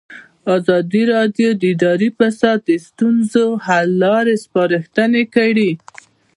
[0.57, 5.71] ازادي راډیو د اداري فساد د ستونزو حل لارې سپارښتنې کړي.